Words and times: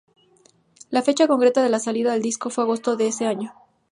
La 0.89 1.03
fecha 1.03 1.27
concreta 1.27 1.61
de 1.61 1.69
la 1.69 1.77
salida 1.77 2.13
del 2.13 2.23
disco 2.23 2.49
fue 2.49 2.63
agosto 2.63 2.97
de 2.97 3.09
ese 3.09 3.27
año. 3.27 3.53